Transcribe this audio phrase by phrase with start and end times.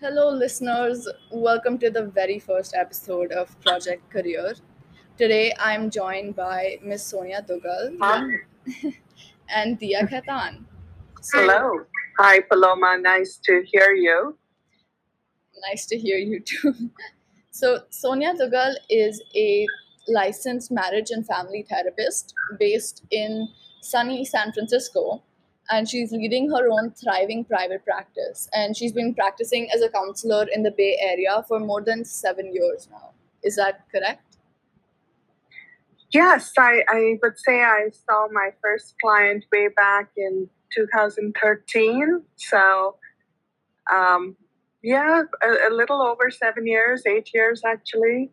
[0.00, 1.08] Hello, listeners.
[1.30, 4.54] Welcome to the very first episode of Project Career.
[5.16, 7.96] Today, I'm joined by Miss Sonia Duggal
[9.48, 10.64] and Diah Khaitan.
[11.20, 11.84] So, Hello.
[12.18, 12.98] Hi, Paloma.
[13.00, 14.36] Nice to hear you.
[15.68, 16.74] nice to hear you too.
[17.50, 19.64] So, Sonia Duggal is a
[20.08, 23.48] licensed marriage and family therapist based in
[23.80, 25.22] sunny San Francisco,
[25.70, 28.48] and she's leading her own thriving private practice.
[28.52, 32.52] And she's been practicing as a counselor in the Bay Area for more than seven
[32.52, 33.10] years now.
[33.42, 34.36] Is that correct?
[36.12, 42.22] Yes, I, I would say I saw my first client way back in 2013.
[42.36, 42.96] So,
[43.92, 44.36] um,
[44.82, 48.30] yeah, a, a little over seven years, eight years actually.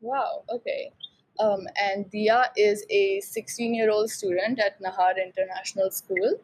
[0.00, 0.92] Wow, okay.
[1.40, 6.40] Um, and Diah is a 16 year old student at Nahar International School.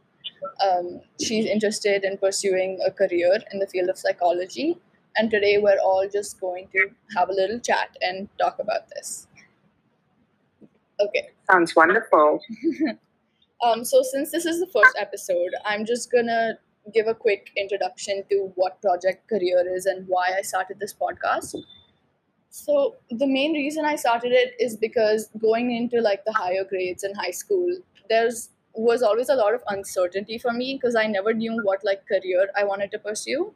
[0.65, 4.79] Um, she's interested in pursuing a career in the field of psychology.
[5.17, 9.27] And today we're all just going to have a little chat and talk about this.
[11.01, 11.29] Okay.
[11.51, 12.41] Sounds wonderful.
[13.65, 16.59] Um, so, since this is the first episode, I'm just gonna
[16.93, 21.57] give a quick introduction to what Project Career is and why I started this podcast.
[22.57, 27.03] So the main reason I started it is because going into like the higher grades
[27.03, 31.35] in high school, there's was always a lot of uncertainty for me because I never
[31.35, 33.53] knew what like career I wanted to pursue.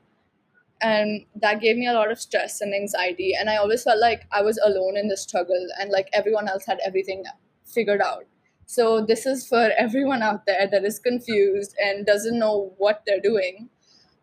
[0.82, 3.34] And that gave me a lot of stress and anxiety.
[3.38, 6.66] And I always felt like I was alone in the struggle and like everyone else
[6.66, 7.22] had everything
[7.64, 8.24] figured out.
[8.66, 13.20] So this is for everyone out there that is confused and doesn't know what they're
[13.20, 13.69] doing.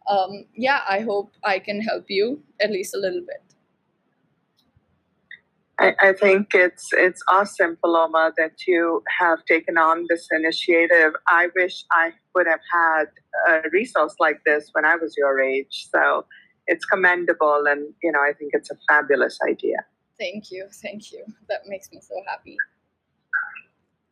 [0.10, 3.55] Um, yeah, I hope I can help you at least a little bit.
[5.80, 11.14] I, I think it's it's awesome, Paloma, that you have taken on this initiative.
[11.28, 13.06] I wish I would have had
[13.50, 15.88] a resource like this when I was your age.
[15.94, 16.26] So
[16.68, 19.78] it's commendable, and you know I think it's a fabulous idea.
[20.18, 21.26] Thank you, thank you.
[21.50, 22.56] That makes me so happy.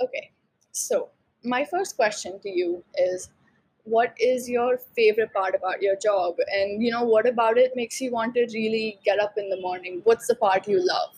[0.01, 0.31] Okay,
[0.72, 1.09] so
[1.45, 3.30] my first question to you is
[3.85, 6.35] what is your favorite part about your job?
[6.51, 9.62] And you know, what about it makes you want to really get up in the
[9.62, 10.01] morning?
[10.03, 11.16] What's the part you love?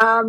[0.00, 0.28] Um,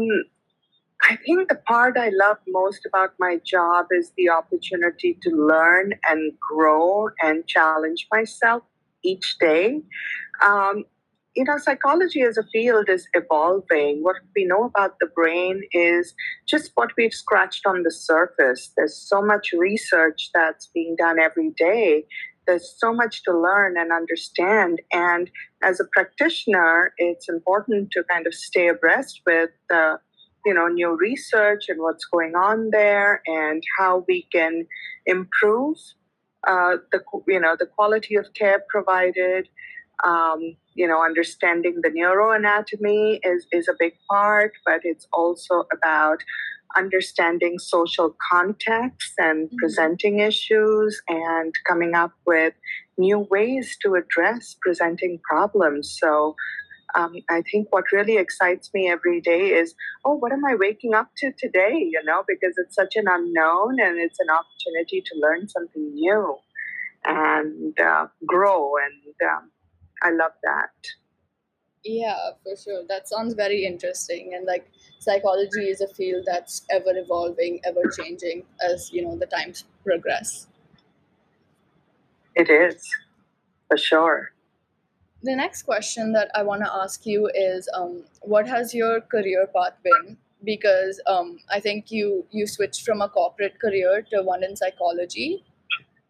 [1.03, 5.93] I think the part I love most about my job is the opportunity to learn
[6.07, 8.63] and grow and challenge myself
[9.03, 9.81] each day.
[10.45, 10.85] Um,
[11.35, 14.03] you know, psychology as a field is evolving.
[14.03, 16.13] What we know about the brain is
[16.47, 18.71] just what we've scratched on the surface.
[18.75, 22.05] There's so much research that's being done every day.
[22.47, 24.81] There's so much to learn and understand.
[24.91, 25.29] And
[25.63, 29.99] as a practitioner, it's important to kind of stay abreast with the
[30.45, 34.65] you know new research and what's going on there and how we can
[35.05, 35.77] improve
[36.47, 39.47] uh, the you know the quality of care provided
[40.03, 46.23] um, you know understanding the neuroanatomy is is a big part but it's also about
[46.75, 49.57] understanding social context and Mhm.
[49.57, 52.53] presenting issues and coming up with
[52.97, 56.35] new ways to address presenting problems so
[56.95, 60.93] um, I think what really excites me every day is, oh, what am I waking
[60.93, 61.73] up to today?
[61.73, 66.37] You know, because it's such an unknown and it's an opportunity to learn something new
[67.05, 68.73] and uh, grow.
[68.75, 69.51] And um,
[70.03, 70.71] I love that.
[71.83, 72.83] Yeah, for sure.
[72.87, 74.33] That sounds very interesting.
[74.35, 74.69] And like
[74.99, 80.47] psychology is a field that's ever evolving, ever changing as you know the times progress.
[82.35, 82.87] It is,
[83.67, 84.31] for sure.
[85.23, 89.47] The next question that I want to ask you is, um, what has your career
[89.53, 90.17] path been?
[90.43, 95.43] Because um, I think you you switched from a corporate career to one in psychology,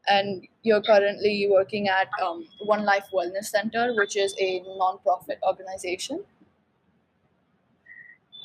[0.07, 6.23] and you're currently working at um, One Life Wellness Center, which is a non-profit organization.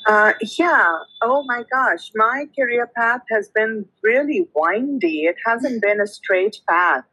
[0.06, 0.98] Uh, yeah.
[1.20, 2.12] Oh my gosh.
[2.14, 5.24] My career path has been really windy.
[5.24, 7.04] It hasn't been a straight path.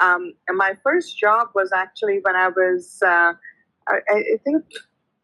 [0.00, 3.32] Um, and my first job was actually when I was, uh,
[3.88, 4.64] I, I think,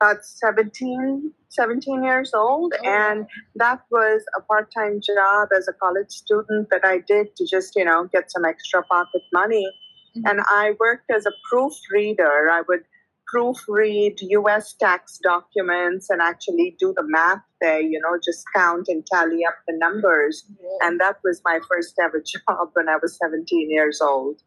[0.00, 2.74] about 17, 17 years old.
[2.78, 3.26] Oh And
[3.56, 7.74] that was a part time job as a college student that I did to just,
[7.76, 9.66] you know, get some extra pocket money.
[10.14, 10.44] And Mhm.
[10.48, 12.48] I worked as a proofreader.
[12.58, 12.84] I would
[13.32, 19.04] proofread US tax documents and actually do the math there, you know, just count and
[19.06, 20.44] tally up the numbers.
[20.60, 20.78] Whoa.
[20.82, 24.42] And that was my first ever job when I was 17 years old.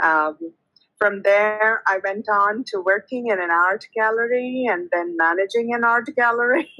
[0.00, 0.36] Um,
[0.98, 5.84] from there, I went on to working in an art gallery and then managing an
[5.84, 6.70] art gallery.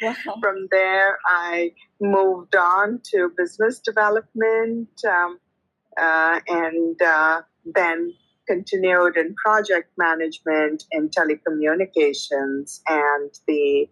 [0.00, 0.14] Wow.
[0.40, 5.38] from there, I moved on to business development um,
[6.00, 8.14] uh, and uh, then
[8.46, 13.88] continued in project management in telecommunications and the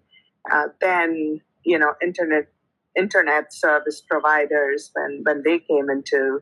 [0.50, 2.48] uh, then you know internet
[2.96, 6.40] internet service providers when when they came into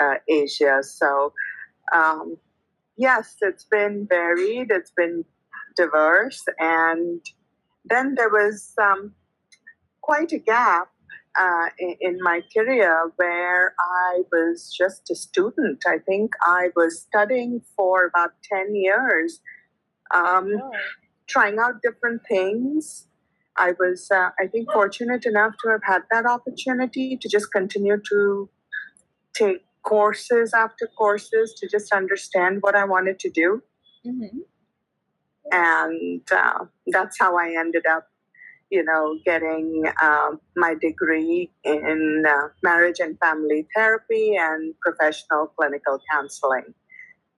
[0.00, 0.82] uh, Asia.
[0.82, 1.32] So
[1.92, 2.36] um,
[2.98, 4.70] yes, it's been varied.
[4.70, 5.24] It's been
[5.76, 7.20] diverse, and
[7.84, 9.14] then there was um,
[10.02, 10.88] quite a gap
[11.38, 15.84] uh, in, in, my career where I was just a student.
[15.86, 19.40] I think I was studying for about 10 years,
[20.12, 20.70] um, oh.
[21.28, 23.06] trying out different things.
[23.56, 28.00] I was, uh, I think, fortunate enough to have had that opportunity to just continue
[28.08, 28.48] to
[29.34, 33.62] take courses after courses to just understand what I wanted to do.
[34.06, 34.38] Mm-hmm.
[35.50, 38.08] And uh, that's how I ended up
[38.70, 45.98] you know, getting um, my degree in uh, marriage and family therapy and professional clinical
[46.12, 46.74] counseling.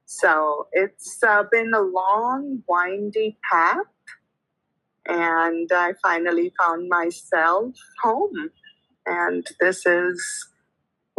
[0.06, 3.76] So it's uh, been a long, windy path,
[5.06, 8.50] and I finally found myself home.
[9.06, 10.48] And this is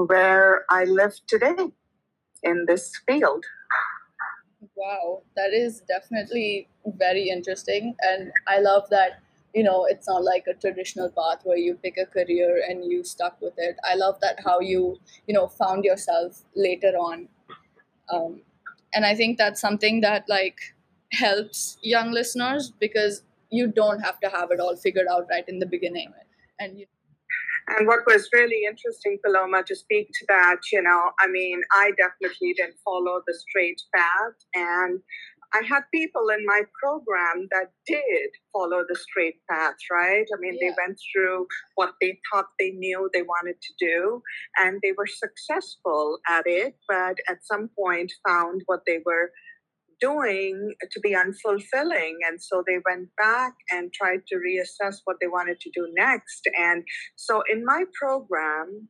[0.07, 1.56] where I live today
[2.44, 3.44] in this field.
[4.75, 7.95] Wow, that is definitely very interesting.
[8.01, 9.21] And I love that
[9.53, 13.03] you know it's not like a traditional path where you pick a career and you
[13.03, 17.27] stuck with it i love that how you you know found yourself later on
[18.13, 18.42] um,
[18.94, 20.74] and i think that's something that like
[21.12, 25.59] helps young listeners because you don't have to have it all figured out right in
[25.59, 26.13] the beginning
[26.59, 26.86] and you
[27.67, 31.91] and what was really interesting, Paloma, to speak to that, you know, I mean, I
[31.97, 34.33] definitely didn't follow the straight path.
[34.55, 34.99] And
[35.53, 40.25] I had people in my program that did follow the straight path, right?
[40.33, 40.69] I mean, yeah.
[40.69, 44.21] they went through what they thought they knew they wanted to do,
[44.57, 49.31] and they were successful at it, but at some point found what they were
[50.01, 52.15] doing to be unfulfilling.
[52.27, 56.48] And so they went back and tried to reassess what they wanted to do next.
[56.59, 56.83] And
[57.15, 58.89] so in my program,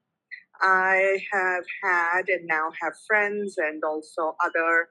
[0.62, 4.88] I have had and now have friends and also other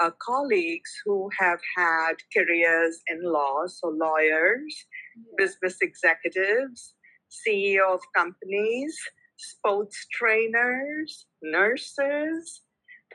[0.00, 4.86] uh, colleagues who have had careers in law, so lawyers,
[5.36, 6.94] business executives,
[7.30, 8.96] CEO of companies,
[9.36, 12.62] sports trainers, nurses,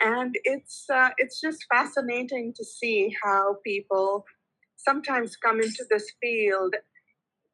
[0.02, 4.26] and it's uh, it's just fascinating to see how people
[4.76, 6.76] sometimes come into this field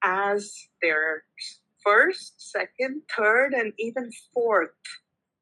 [0.03, 1.23] as their
[1.83, 4.69] first, second, third, and even fourth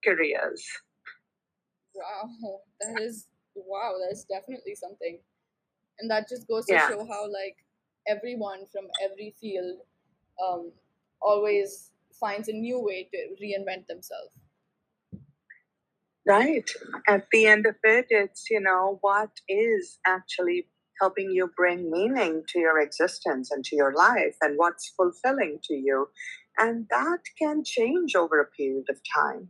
[0.03, 0.63] careers.
[1.95, 5.19] Wow, that is wow, that's definitely something.
[5.99, 6.89] And that just goes to yeah.
[6.89, 7.57] show how like
[8.07, 9.79] everyone from every field
[10.43, 10.71] um,
[11.21, 14.31] always finds a new way to reinvent themselves.
[16.27, 16.69] Right.
[17.07, 20.67] At the end of it, it's, you know, what is actually
[21.01, 25.73] helping you bring meaning to your existence and to your life and what's fulfilling to
[25.73, 26.09] you.
[26.57, 29.49] And that can change over a period of time.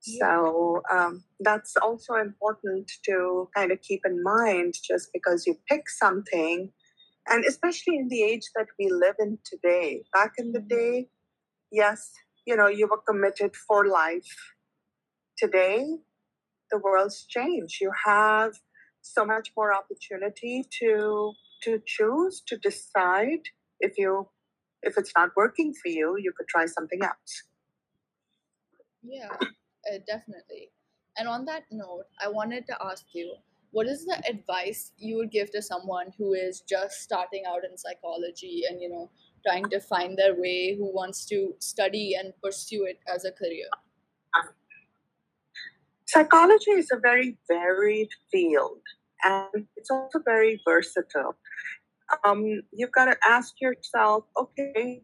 [0.00, 5.90] So um, that's also important to kind of keep in mind just because you pick
[5.90, 6.70] something,
[7.28, 10.04] and especially in the age that we live in today.
[10.12, 10.68] Back in the mm-hmm.
[10.68, 11.08] day,
[11.72, 12.12] yes,
[12.46, 14.54] you know, you were committed for life.
[15.38, 15.98] Today,
[16.70, 17.80] the world's changed.
[17.80, 18.54] You have
[19.02, 23.40] so much more opportunity to to choose to decide
[23.80, 24.28] if you
[24.82, 27.44] if it's not working for you you could try something else
[29.02, 29.36] yeah
[29.86, 30.70] uh, definitely.
[31.18, 33.34] And on that note, I wanted to ask you
[33.70, 37.76] what is the advice you would give to someone who is just starting out in
[37.76, 39.10] psychology and, you know,
[39.46, 43.68] trying to find their way, who wants to study and pursue it as a career?
[46.06, 48.80] Psychology is a very varied field
[49.24, 51.36] and it's also very versatile.
[52.24, 55.02] Um, you've got to ask yourself, okay,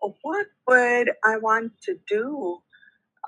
[0.00, 2.60] what would I want to do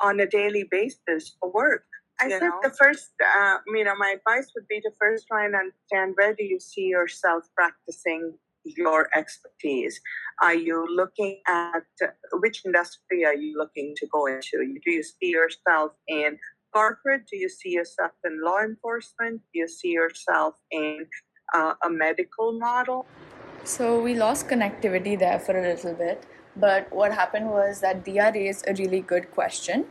[0.01, 1.85] on a daily basis for work.
[2.21, 5.55] I think the first, uh, you know, my advice would be to first try and
[5.55, 8.35] understand where do you see yourself practicing
[8.65, 10.01] your expertise?
[10.43, 11.85] Are you looking at
[12.33, 14.81] which industry are you looking to go into?
[14.85, 16.39] Do you see yourself in
[16.73, 17.27] corporate?
[17.31, 19.43] Do you see yourself in law enforcement?
[19.53, 21.07] Do you see yourself in
[21.55, 23.07] uh, a medical model?
[23.65, 26.25] So we lost connectivity there for a little bit.
[26.57, 29.87] But what happened was that Diah raised a really good question.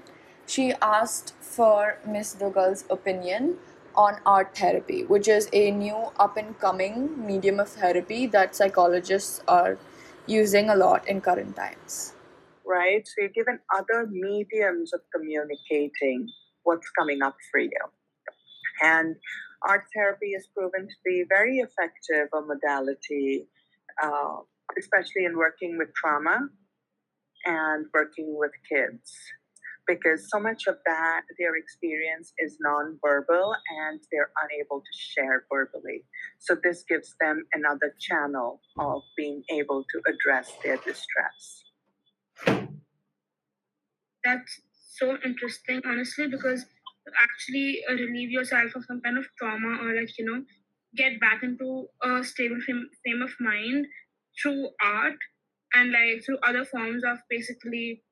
[0.45, 3.57] She asked for Miss Duggal's opinion
[3.95, 9.41] on art therapy, which is a new up and coming medium of therapy that psychologists
[9.47, 9.77] are
[10.27, 12.13] using a lot in current times.
[12.65, 13.07] Right?
[13.07, 16.27] So you're given other mediums of communicating
[16.67, 17.83] what's coming up for you.
[18.83, 19.15] And
[19.65, 23.47] art therapy is proven to be very effective a modality,
[24.03, 24.37] uh,
[24.77, 26.49] especially in working with trauma
[27.45, 29.13] and working with kids
[29.87, 33.53] because so much of that their experience is nonverbal
[33.85, 36.03] and they're unable to share verbally
[36.39, 41.63] so this gives them another channel of being able to address their distress
[44.25, 44.59] that's
[44.99, 46.65] so interesting honestly because
[47.21, 50.43] actually uh, relieve yourself of some kind of trauma or like you know
[50.95, 53.85] get back into a stable frame, frame of mind
[54.41, 55.17] through art
[55.75, 58.03] and like through other forms of basically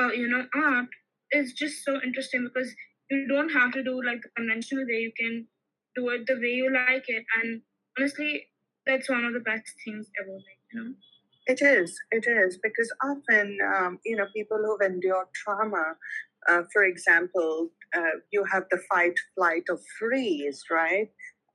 [0.00, 0.86] uh, you know art
[1.32, 2.74] is just so interesting because
[3.10, 5.00] you don't have to do like the conventional way.
[5.00, 5.46] You can
[5.96, 7.24] do it the way you like it.
[7.42, 7.62] And
[7.98, 8.48] honestly
[8.86, 10.94] that's one of the best things ever like you know
[11.48, 15.94] it is it is because often um, you know people who've endured trauma
[16.48, 21.08] uh, for example uh, you have the fight flight or freeze right?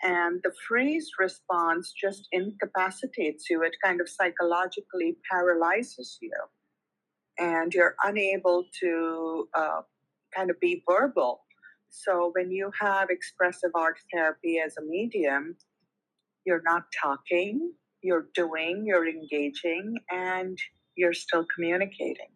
[0.04, 3.64] And the freeze response just incapacitates you.
[3.64, 6.34] It kind of psychologically paralyzes you.
[7.40, 9.82] And you're unable to uh,
[10.36, 11.42] kind of be verbal.
[11.90, 15.58] So when you have expressive art therapy as a medium
[16.46, 17.74] you're not talking
[18.04, 20.58] you're doing you're engaging and
[20.96, 22.30] you're still communicating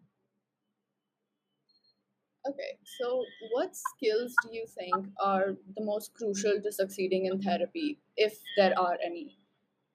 [2.48, 8.00] Okay, so what skills do you think are the most crucial to succeeding in therapy,
[8.16, 9.38] if there are any?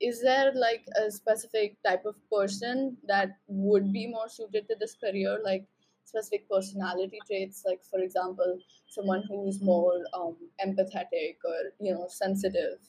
[0.02, 4.96] Is there like a specific type of person that would be more suited to this
[4.96, 5.66] career, like
[6.06, 12.80] specific personality traits, like for example, someone who's more um, empathetic or you know sensitive?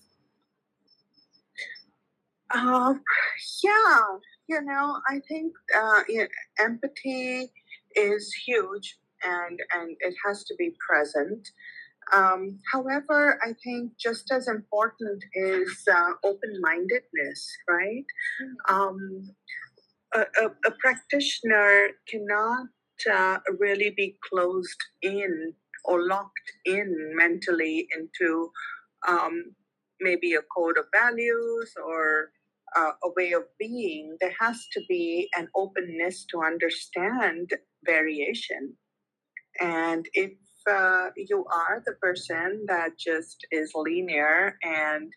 [2.54, 2.94] Uh,
[3.64, 4.00] yeah,
[4.48, 6.26] you know, I think uh, yeah,
[6.58, 7.50] empathy
[7.96, 11.48] is huge and and it has to be present.
[12.12, 18.04] Um, however, I think just as important is uh, open mindedness, right?
[18.42, 18.74] Mm-hmm.
[18.74, 19.30] Um,
[20.14, 22.66] a, a, a, practitioner cannot
[23.10, 28.50] uh, really be closed in or locked in mentally into
[29.08, 29.54] um,
[30.00, 32.30] maybe a code of values or
[32.76, 34.16] uh, a way of being.
[34.20, 37.50] There has to be an openness to understand
[37.84, 38.76] variation
[39.60, 40.32] and if
[40.70, 45.12] uh, you are the person that just is linear and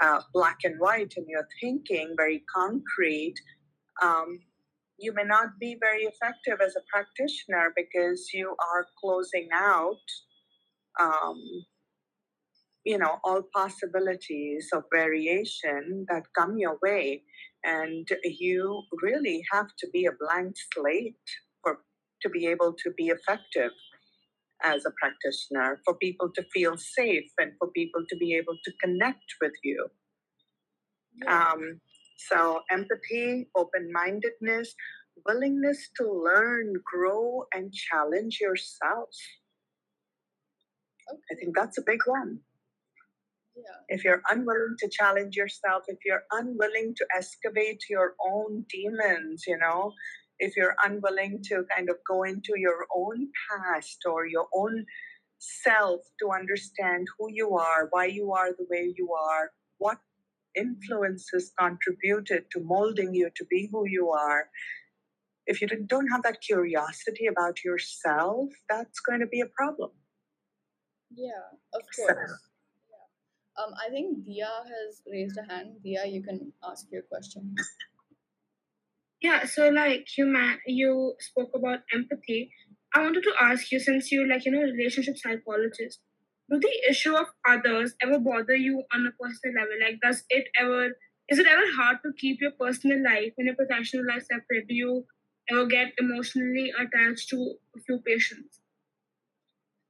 [0.00, 3.34] uh, black and white and you're thinking very concrete,
[4.02, 4.40] um,
[4.98, 9.96] you may not be very effective as a practitioner because you are closing out,
[10.98, 11.40] um,
[12.88, 17.22] you know, all possibilities of variation that come your way.
[17.62, 21.26] And you really have to be a blank slate
[21.62, 21.80] for
[22.22, 23.72] to be able to be effective
[24.62, 28.72] as a practitioner, for people to feel safe, and for people to be able to
[28.82, 29.86] connect with you.
[31.22, 31.52] Yeah.
[31.52, 31.80] Um,
[32.16, 34.74] so, empathy, open mindedness,
[35.26, 39.10] willingness to learn, grow, and challenge yourself.
[41.12, 41.20] Okay.
[41.32, 42.40] I think that's a big one.
[43.58, 43.96] Yeah.
[43.96, 49.58] If you're unwilling to challenge yourself, if you're unwilling to excavate your own demons, you
[49.58, 49.92] know,
[50.38, 54.86] if you're unwilling to kind of go into your own past or your own
[55.38, 59.98] self to understand who you are, why you are the way you are, what
[60.56, 64.48] influences contributed to molding you to be who you are.
[65.46, 69.90] If you don't have that curiosity about yourself, that's going to be a problem.
[71.10, 71.30] Yeah,
[71.74, 72.30] of course.
[72.30, 72.47] So.
[73.58, 75.76] Um, I think Diah has raised a hand.
[75.84, 77.54] Diah, you can ask your question.
[79.20, 82.52] Yeah, so like you man, you spoke about empathy.
[82.94, 85.98] I wanted to ask you, since you're like you know relationship psychologist,
[86.50, 89.74] do the issue of others ever bother you on a personal level?
[89.82, 90.90] Like, does it ever
[91.28, 94.68] is it ever hard to keep your personal life and your professional life separate?
[94.68, 95.04] Do you
[95.50, 98.60] ever get emotionally attached to a few patients?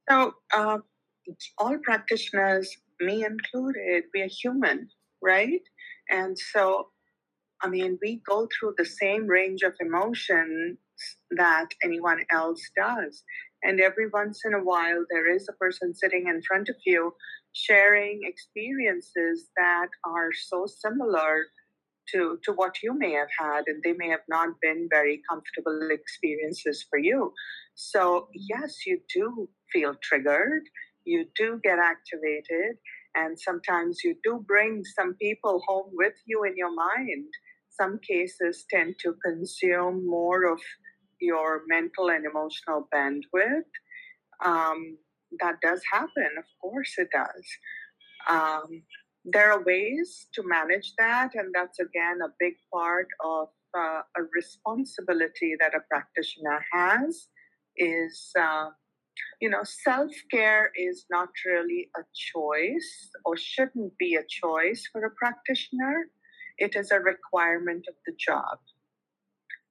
[0.09, 0.79] So, uh,
[1.59, 4.89] all practitioners, me included, we are human,
[5.21, 5.61] right?
[6.09, 6.87] And so
[7.61, 10.77] I mean, we go through the same range of emotions
[11.31, 13.23] that anyone else does.
[13.63, 17.13] And every once in a while, there is a person sitting in front of you
[17.51, 21.47] sharing experiences that are so similar
[22.13, 25.89] to, to what you may have had, and they may have not been very comfortable
[25.91, 27.33] experiences for you.
[27.75, 30.63] So, yes, you do feel triggered,
[31.11, 32.73] you do get activated,
[33.15, 37.29] and sometimes you do bring some people home with you in your mind
[37.79, 40.59] some cases tend to consume more of
[41.21, 43.71] your mental and emotional bandwidth.
[44.43, 44.97] Um,
[45.39, 46.29] that does happen.
[46.37, 47.45] Of course, it does.
[48.29, 48.83] Um,
[49.25, 54.21] there are ways to manage that, and that's again a big part of uh, a
[54.33, 57.27] responsibility that a practitioner has.
[57.77, 58.69] Is uh,
[59.39, 65.03] you know, self care is not really a choice or shouldn't be a choice for
[65.05, 66.07] a practitioner.
[66.57, 68.59] It is a requirement of the job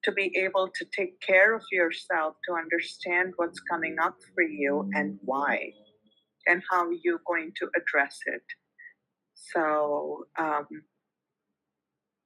[0.05, 4.89] to be able to take care of yourself, to understand what's coming up for you
[4.95, 5.73] and why,
[6.47, 8.43] and how you're going to address it.
[9.35, 10.67] So, um,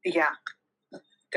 [0.04, 0.30] yeah,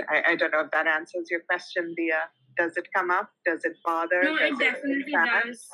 [0.09, 3.29] I, I, don't know if that answers your question, Leah Does it come up?
[3.45, 4.23] Does it bother?
[4.23, 5.67] No, does it definitely it does.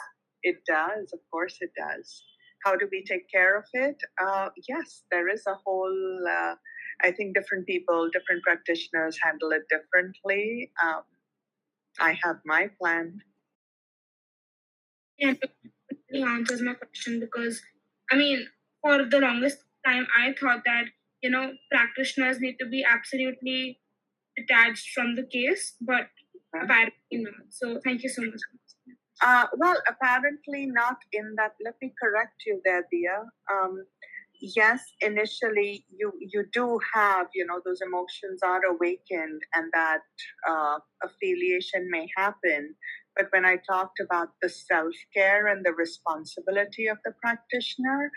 [0.44, 2.24] It does, of course, it does.
[2.64, 3.98] How do we take care of it?
[4.22, 6.28] Uh, yes, there is a whole.
[6.28, 6.56] Uh,
[7.04, 10.72] I think different people, different practitioners handle it differently.
[10.84, 11.04] Um,
[12.00, 13.22] I have my plan.
[15.18, 15.34] Yeah,
[16.10, 17.62] it answers my question because,
[18.12, 18.48] I mean,
[18.82, 20.86] for the longest time, I thought that
[21.22, 23.80] you know practitioners need to be absolutely
[24.38, 26.10] detached from the case, but
[26.56, 27.48] apparently not.
[27.50, 28.40] So, thank you so much.
[29.22, 31.54] Uh, well, apparently not in that.
[31.63, 33.25] Let me correct you there, Diah.
[33.51, 33.86] Um,
[34.42, 40.01] yes, initially you you do have you know those emotions are awakened and that
[40.50, 42.75] uh, affiliation may happen.
[43.16, 48.12] But when I talked about the self care and the responsibility of the practitioner,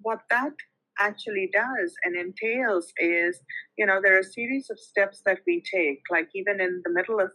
[0.00, 0.54] what that
[1.00, 3.40] actually does and entails is
[3.76, 6.90] you know there are a series of steps that we take like even in the
[6.92, 7.30] middle of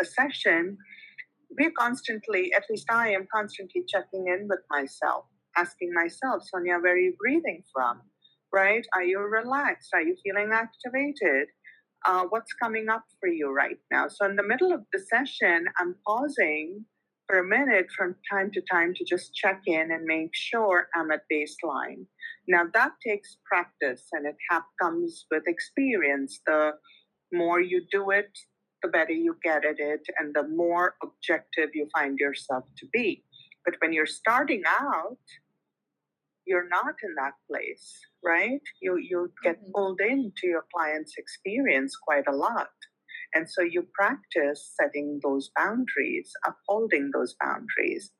[0.00, 0.76] a session
[1.58, 5.24] we're constantly, at least I am constantly checking in with myself,
[5.56, 8.00] asking myself, Sonia, where are you breathing from?
[8.52, 8.86] Right?
[8.94, 9.90] Are you relaxed?
[9.94, 11.48] Are you feeling activated?
[12.06, 14.08] Uh, what's coming up for you right now?
[14.08, 16.84] So, in the middle of the session, I'm pausing
[17.28, 21.10] for a minute from time to time to just check in and make sure I'm
[21.12, 22.06] at baseline.
[22.48, 24.34] Now, that takes practice and it
[24.82, 26.40] comes with experience.
[26.46, 26.72] The
[27.32, 28.36] more you do it,
[28.82, 33.22] the better you get at it and the more objective you find yourself to be.
[33.64, 35.18] But when you're starting out,
[36.46, 38.60] you're not in that place, right?
[38.80, 39.72] You you get mm-hmm.
[39.74, 42.68] pulled into your client's experience quite a lot.
[43.34, 48.10] And so you practice setting those boundaries, upholding those boundaries.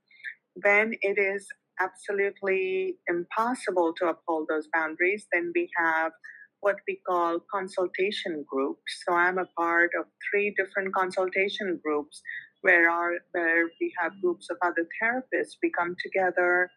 [0.54, 1.48] When it is
[1.80, 6.12] absolutely impossible to uphold those boundaries, then we have
[6.60, 9.02] what we call consultation groups.
[9.06, 12.20] So I'm a part of three different consultation groups
[12.62, 15.56] where our where we have groups of other therapists.
[15.62, 16.70] We come together,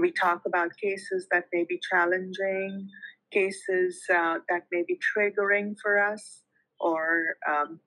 [0.00, 2.88] we talk about cases that may be challenging,
[3.32, 6.42] cases uh, that may be triggering for us,
[6.80, 7.80] or um,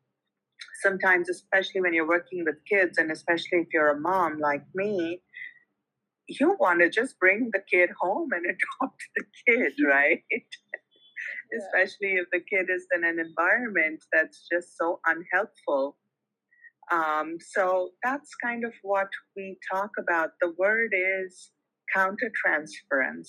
[0.81, 5.21] sometimes, especially when you're working with kids, and especially if you're a mom like me,
[6.27, 8.45] you want to just bring the kid home and
[8.81, 10.23] adopt the kid, right?
[11.57, 15.97] Especially if the kid is in an environment that's just so unhelpful.
[16.91, 20.31] Um, so that's kind of what we talk about.
[20.41, 21.51] The word is
[21.95, 23.27] countertransference.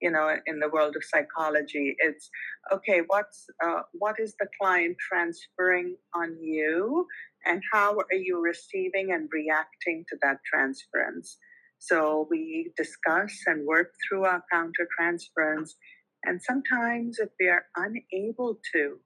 [0.00, 2.28] You know, in the world of psychology, it's
[2.72, 3.02] okay.
[3.06, 7.06] What's uh, what is the client transferring on you,
[7.46, 11.38] and how are you receiving and reacting to that transference?
[11.78, 15.70] So we discuss and work through our countertransference
[16.24, 18.98] and sometimes, if we are unable to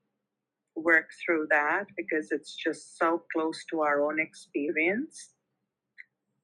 [0.75, 5.31] work through that because it's just so close to our own experience,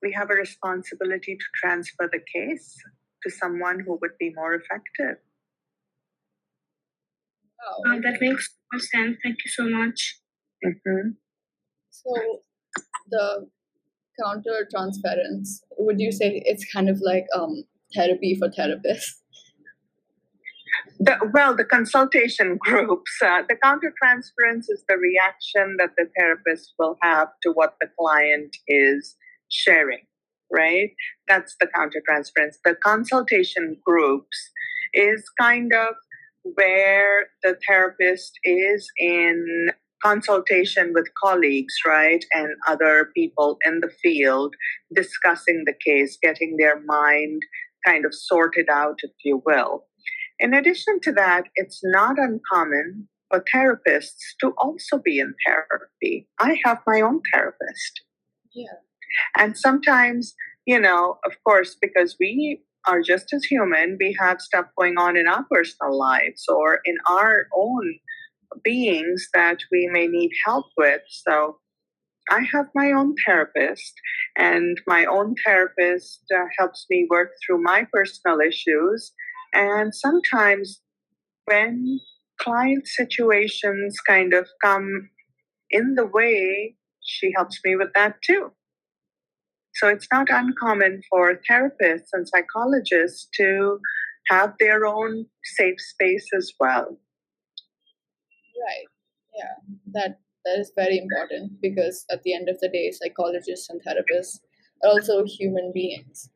[0.03, 2.75] we have a responsibility to transfer the case
[3.23, 5.19] to someone who would be more effective.
[7.65, 9.17] Oh, that makes sense.
[9.23, 10.19] Thank you so much.
[10.65, 11.11] Mm-hmm.
[11.91, 12.41] So,
[13.11, 13.47] the
[14.21, 19.22] counter transference, would you say it's kind of like um, therapy for therapists?
[21.05, 26.97] The, well, the consultation groups, uh, the countertransference is the reaction that the therapist will
[27.03, 29.17] have to what the client is
[29.51, 30.07] sharing,
[30.53, 30.91] right?
[31.27, 32.55] That's the countertransference.
[32.65, 34.51] The consultation groups
[34.95, 35.95] is kind of
[36.55, 39.71] where the therapist is in
[40.05, 44.55] consultation with colleagues, right, and other people in the field,
[44.95, 47.43] discussing the case, getting their mind
[47.85, 49.85] kind of sorted out, if you will.
[50.43, 56.29] In addition to that, it's not uncommon for therapists to also be in therapy.
[56.41, 58.03] I have my own therapist.
[58.53, 58.79] Yeah.
[59.39, 60.35] And sometimes,
[60.67, 65.17] you know, of course, because we are just as human, we have stuff going on
[65.17, 67.95] in our personal lives or in our own
[68.65, 71.03] beings that we may need help with.
[71.09, 71.59] So
[72.31, 73.95] I have my own therapist,
[74.37, 79.13] and my own therapist uh, helps me work through my personal issues.
[79.53, 80.81] And sometimes,
[81.45, 82.01] when
[82.41, 85.11] client situations kind of come
[85.71, 88.53] in the way, she helps me with that too.
[89.75, 93.79] So it's not uncommon for therapists and psychologists to
[94.29, 96.99] have their own safe space as well.
[98.67, 98.87] Right.
[99.37, 99.55] Yeah.
[99.93, 104.41] That that is very important because at the end of the day, psychologists and therapists
[104.85, 106.29] are also human beings.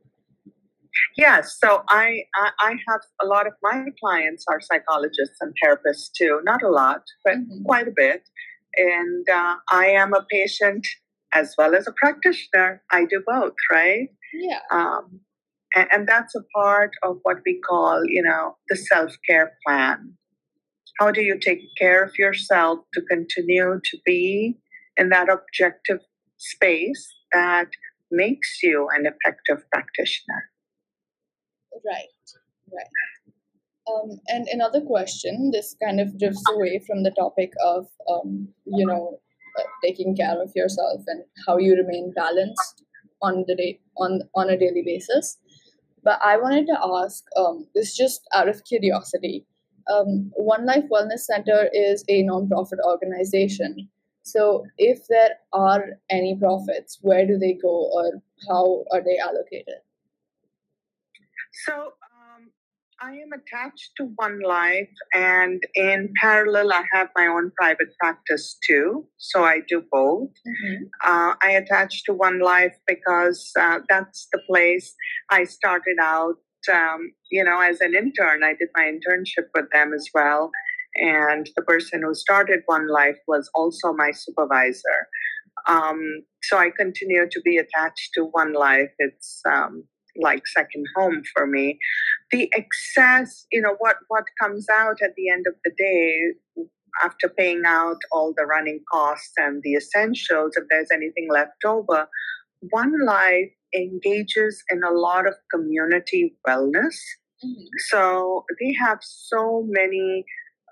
[1.17, 6.11] Yes, so I, I, I have a lot of my clients are psychologists and therapists
[6.17, 6.41] too.
[6.45, 7.65] Not a lot, but mm-hmm.
[7.65, 8.23] quite a bit.
[8.77, 10.87] And uh, I am a patient
[11.33, 12.83] as well as a practitioner.
[12.91, 14.09] I do both, right?
[14.35, 14.61] Yeah.
[14.71, 15.21] Um,
[15.75, 20.15] and, and that's a part of what we call, you know, the self care plan.
[20.99, 24.57] How do you take care of yourself to continue to be
[24.97, 26.01] in that objective
[26.39, 27.69] space that
[28.11, 30.51] makes you an effective practitioner?
[31.85, 32.09] Right,
[32.73, 32.87] right.
[33.89, 38.87] Um, and another question, this kind of drifts away from the topic of, um, you
[38.87, 39.21] know,
[39.59, 42.83] uh, taking care of yourself and how you remain balanced
[43.23, 45.39] on the day on on a daily basis.
[46.03, 49.47] But I wanted to ask, um, this just out of curiosity.
[49.93, 53.89] Um, One Life Wellness Center is a nonprofit organization.
[54.23, 59.86] So, if there are any profits, where do they go or how are they allocated?
[61.65, 62.51] So um,
[63.01, 68.59] I am attached to One Life, and in parallel, I have my own private practice
[68.67, 69.07] too.
[69.17, 70.31] So I do both.
[70.47, 70.85] Mm-hmm.
[71.05, 74.95] Uh, I attach to One Life because uh, that's the place
[75.31, 76.37] I started out.
[76.73, 80.51] Um, you know, as an intern, I did my internship with them as well.
[80.97, 85.09] And the person who started One Life was also my supervisor.
[85.69, 86.01] Um,
[86.43, 88.91] so I continue to be attached to One Life.
[88.99, 89.85] It's um,
[90.21, 91.79] like second home for me.
[92.31, 96.33] The excess, you know, what what comes out at the end of the day
[97.03, 102.09] after paying out all the running costs and the essentials, if there's anything left over,
[102.71, 106.97] One Life engages in a lot of community wellness.
[107.45, 107.65] Mm-hmm.
[107.89, 110.25] So they have so many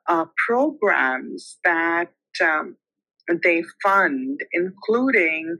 [0.08, 2.08] uh, programs that
[2.42, 2.76] um,
[3.42, 5.56] they fund, including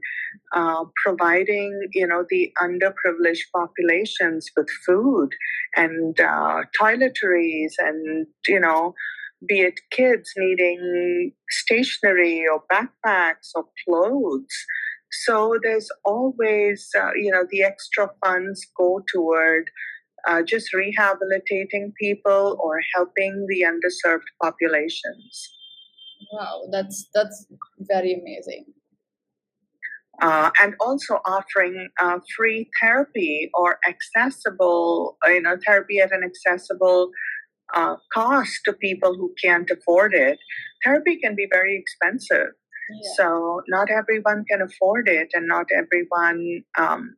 [0.55, 5.29] uh, providing, you know, the underprivileged populations with food
[5.75, 8.93] and uh, toiletries, and you know,
[9.47, 14.65] be it kids needing stationery or backpacks or clothes.
[15.23, 19.69] So there's always, uh, you know, the extra funds go toward
[20.27, 25.55] uh, just rehabilitating people or helping the underserved populations.
[26.35, 27.47] Wow, that's that's
[27.79, 28.65] very amazing.
[30.21, 37.11] Uh, and also offering uh, free therapy or accessible, you know, therapy at an accessible
[37.73, 40.37] uh, cost to people who can't afford it.
[40.83, 43.11] Therapy can be very expensive, yeah.
[43.17, 47.15] so not everyone can afford it, and not everyone, um,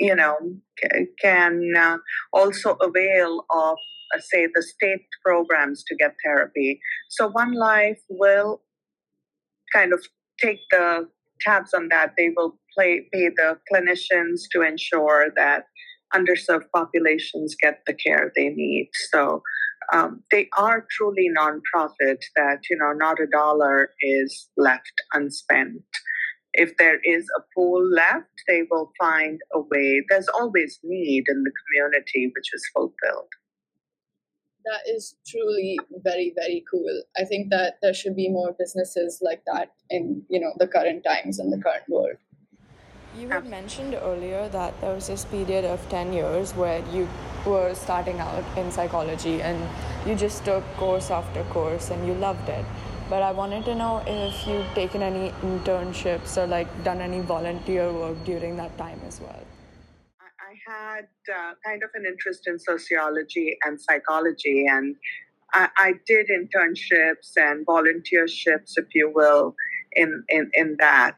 [0.00, 0.36] you know,
[1.20, 1.98] can uh,
[2.32, 3.76] also avail of
[4.20, 6.80] say, the state programs to get therapy.
[7.10, 8.62] So One Life will
[9.72, 10.04] kind of
[10.40, 11.08] take the
[11.40, 12.12] tabs on that.
[12.16, 15.64] They will play, pay the clinicians to ensure that
[16.14, 18.90] underserved populations get the care they need.
[19.10, 19.42] So
[19.92, 25.82] um, they are truly nonprofit that, you know, not a dollar is left unspent.
[26.54, 30.04] If there is a pool left, they will find a way.
[30.08, 33.28] There's always need in the community which is fulfilled
[34.64, 37.02] that is truly very very cool.
[37.16, 41.04] I think that there should be more businesses like that in you know the current
[41.04, 42.16] times and the current world.
[43.18, 47.06] You had mentioned earlier that there was this period of 10 years where you
[47.44, 49.68] were starting out in psychology and
[50.08, 52.64] you just took course after course and you loved it.
[53.10, 57.92] But i wanted to know if you've taken any internships or like done any volunteer
[57.92, 59.51] work during that time as well
[60.66, 64.96] had uh, kind of an interest in sociology and psychology, and
[65.52, 69.54] I, I, did internships and volunteerships, if you will,
[69.92, 71.16] in in, in that.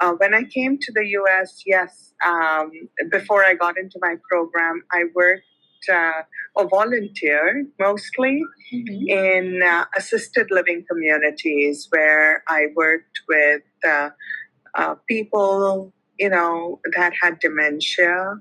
[0.00, 2.70] Uh, when I came to the U.S., yes, um,
[3.10, 5.44] before I got into my program, I worked
[5.92, 6.22] uh,
[6.54, 9.08] or volunteered mostly mm-hmm.
[9.08, 14.10] in uh, assisted living communities where I worked with uh,
[14.74, 18.36] uh, people, you know, that had dementia,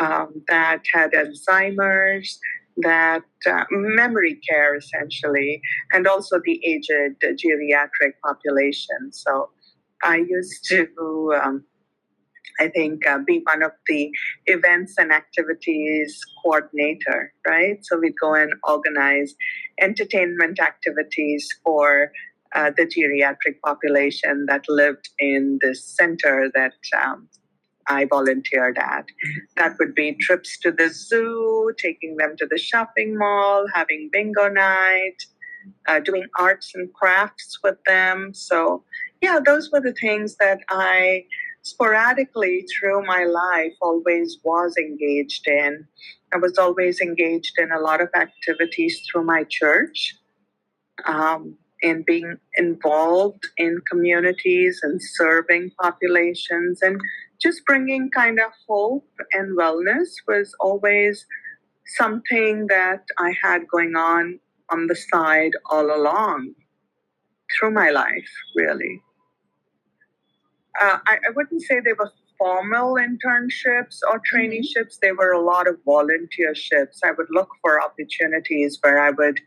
[0.00, 2.38] um, that had Alzheimer's,
[2.78, 5.60] that uh, memory care essentially,
[5.92, 9.12] and also the aged geriatric population.
[9.12, 9.50] So
[10.02, 11.64] I used to, um,
[12.60, 14.10] I think, uh, be one of the
[14.46, 17.78] events and activities coordinator, right?
[17.82, 19.34] So we'd go and organize
[19.80, 22.12] entertainment activities for
[22.54, 27.28] uh, the geriatric population that lived in this center that um,
[27.88, 29.06] I volunteered at.
[29.56, 34.48] That would be trips to the zoo, taking them to the shopping mall, having bingo
[34.48, 35.16] night,
[35.88, 38.32] uh, doing arts and crafts with them.
[38.34, 38.84] So,
[39.20, 41.24] yeah, those were the things that I
[41.62, 45.86] sporadically through my life always was engaged in.
[46.32, 50.16] I was always engaged in a lot of activities through my church.
[51.04, 57.00] Um, in being involved in communities and serving populations and
[57.40, 61.26] just bringing kind of hope and wellness was always
[61.96, 66.54] something that I had going on on the side all along
[67.52, 69.00] through my life, really.
[70.80, 74.36] Uh, I, I, wouldn't say they were formal internships or mm-hmm.
[74.36, 76.98] traineeships, they were a lot of volunteerships.
[77.04, 79.40] I would look for opportunities where I would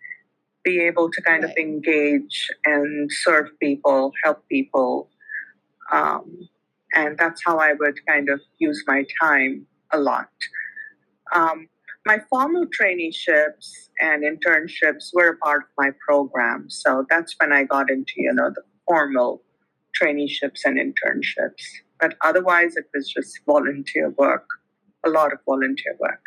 [0.64, 1.52] be able to kind right.
[1.52, 5.10] of engage and serve people, help people.
[5.92, 6.50] Um,
[6.94, 10.30] and that's how I would kind of use my time a lot.
[11.34, 11.68] Um,
[12.06, 17.66] my formal traineeships and internships were a part of my program, so that's when I
[17.66, 19.44] got into you know the formal
[20.00, 21.64] traineeships and internships.
[22.00, 24.46] But otherwise, it was just volunteer work,
[25.06, 26.24] a lot of volunteer work.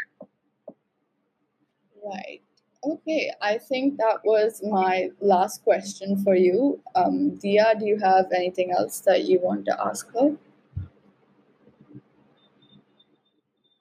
[2.04, 2.42] Right.
[2.84, 6.80] Okay, I think that was my last question for you.
[6.94, 10.36] Um, Diah, do you have anything else that you want to ask her?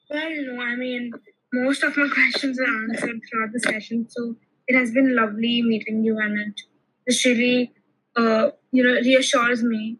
[0.10, 1.12] Well, no, I mean,
[1.54, 4.08] most of my questions are answered throughout the session.
[4.10, 4.36] So
[4.68, 6.62] it has been lovely meeting you, and it
[7.10, 7.72] just really,
[8.16, 9.98] uh, you know, reassures me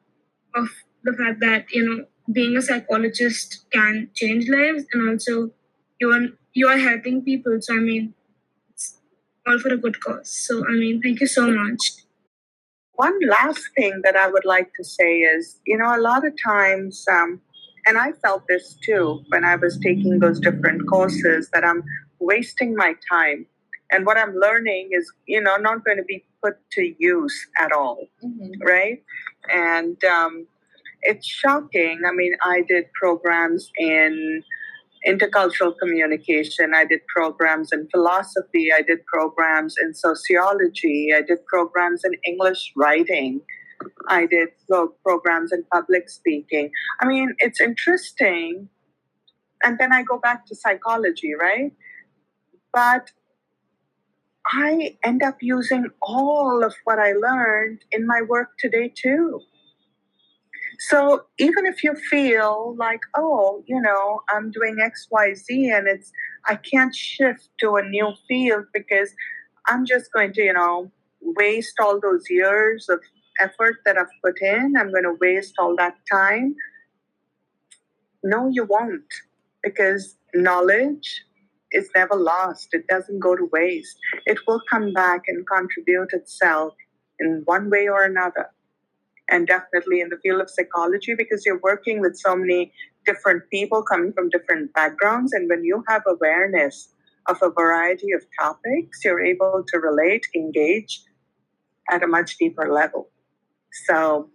[0.56, 0.70] of
[1.04, 5.52] the fact that you know being a psychologist can change lives, and also
[6.00, 7.58] you are you are helping people.
[7.62, 8.14] So I mean,
[9.48, 10.32] all for a good cause.
[10.32, 11.92] So I mean, thank you so much.
[12.94, 16.34] One last thing that I would like to say is, you know, a lot of
[16.46, 17.06] times.
[17.12, 17.42] Um,
[17.88, 21.84] and I felt this too when I was taking those different courses that I'm
[22.20, 23.48] wasting my time.
[23.92, 27.72] And what I'm learning is, you know, not going to be put to use at
[27.72, 28.62] all, mm-hmm.
[28.66, 29.04] right?
[29.52, 30.48] And um,
[31.02, 32.02] it's shocking.
[32.08, 34.44] I mean, I did programs in
[35.08, 42.02] intercultural communication, I did programs in philosophy, I did programs in sociology, I did programs
[42.04, 43.42] in English writing.
[44.08, 44.50] I did
[45.04, 46.70] programs in public speaking.
[47.00, 48.70] I mean, it's interesting.
[49.64, 51.72] And then I go back to psychology, right?
[52.72, 53.10] But
[54.46, 59.42] I end up using all of what I learned in my work today, too.
[60.90, 66.12] So even if you feel like, oh, you know, I'm doing XYZ and it's,
[66.48, 69.14] I can't shift to a new field because
[69.68, 70.92] I'm just going to, you know,
[71.22, 73.00] waste all those years of
[73.40, 76.56] effort that I've put in, I'm going to waste all that time.
[78.24, 79.14] No, you won't,
[79.62, 81.24] because knowledge
[81.72, 82.70] is never lost.
[82.72, 83.98] It doesn't go to waste.
[84.26, 86.74] It will come back and contribute itself
[87.20, 88.50] in one way or another.
[89.32, 92.74] And definitely in the field of psychology, because you're working with so many
[93.06, 95.34] different people coming from different backgrounds.
[95.34, 96.94] And when you have awareness
[97.28, 101.02] of a variety of topics, you're able to relate, engage
[101.90, 103.10] at a much deeper level.
[103.86, 104.30] So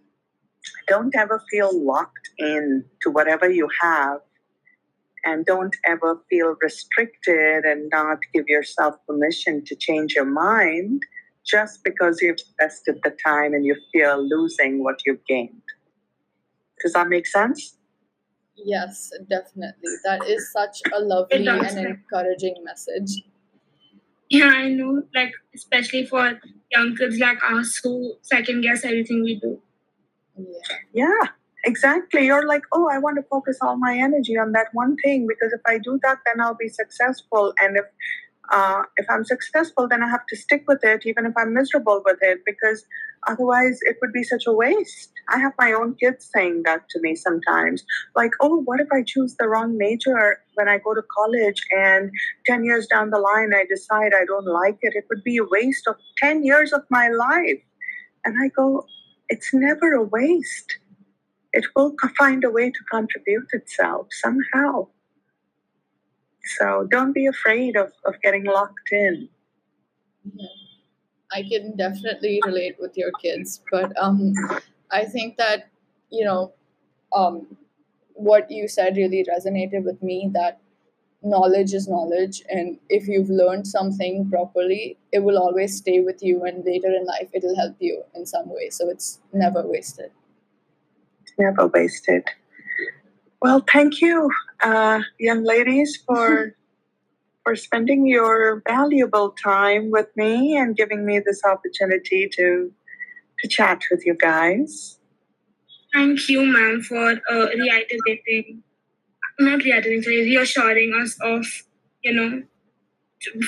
[0.87, 4.19] don't ever feel locked in to whatever you have
[5.25, 11.01] and don't ever feel restricted and not give yourself permission to change your mind
[11.47, 15.61] just because you've invested the time and you fear losing what you've gained.
[16.81, 17.77] Does that make sense?
[18.55, 19.91] Yes, definitely.
[20.03, 23.23] That is such a lovely and encouraging message.
[24.29, 25.03] Yeah, I know.
[25.15, 26.39] Like, especially for
[26.71, 29.61] young kids like us who second guess everything we do.
[30.37, 30.77] Yeah.
[30.93, 31.27] Yeah,
[31.63, 32.25] exactly.
[32.25, 35.53] You're like, oh, I want to focus all my energy on that one thing because
[35.53, 37.53] if I do that, then I'll be successful.
[37.61, 37.85] And if
[38.49, 42.01] uh, if I'm successful, then I have to stick with it, even if I'm miserable
[42.05, 42.85] with it, because
[43.27, 45.11] otherwise it would be such a waste.
[45.29, 47.83] I have my own kids saying that to me sometimes.
[48.15, 52.09] Like, oh, what if I choose the wrong major when I go to college and
[52.45, 54.93] 10 years down the line I decide I don't like it?
[54.95, 57.61] It would be a waste of 10 years of my life.
[58.23, 58.85] And I go,
[59.29, 60.77] it's never a waste.
[61.51, 64.87] It will find a way to contribute itself somehow.
[66.57, 69.29] So don't be afraid of, of getting locked in.
[71.31, 74.33] I can definitely relate with your kids, but um,
[74.91, 75.69] I think that
[76.09, 76.53] you know,
[77.15, 77.57] um,
[78.13, 80.59] what you said really resonated with me that
[81.23, 86.43] knowledge is knowledge and if you've learned something properly it will always stay with you
[86.43, 90.11] and later in life it'll help you in some way so it's never wasted.
[91.37, 92.23] Never wasted
[93.41, 94.29] well thank you
[94.63, 96.55] uh, young ladies for
[97.43, 102.71] for spending your valuable time with me and giving me this opportunity to
[103.39, 104.97] to chat with you guys
[105.93, 108.61] Thank you, ma'am, for uh, reiterating,
[109.39, 111.45] not reiterating, sorry, reassuring us of,
[112.03, 112.43] you know,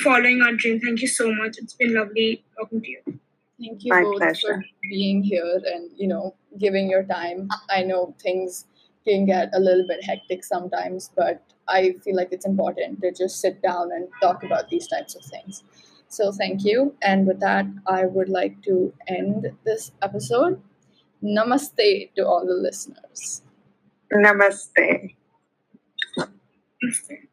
[0.01, 0.79] following our dream.
[0.79, 1.57] Thank you so much.
[1.57, 3.01] It's been lovely talking to you.
[3.05, 4.47] Thank you My both pleasure.
[4.47, 7.49] for being here and you know giving your time.
[7.69, 8.65] I know things
[9.09, 13.39] can get a little bit hectic sometimes, but I feel like it's important to just
[13.39, 15.63] sit down and talk about these types of things.
[16.07, 16.95] So thank you.
[17.01, 20.61] And with that, I would like to end this episode.
[21.23, 23.43] Namaste to all the listeners.
[24.11, 25.13] Namaste.
[26.81, 27.28] Namaste.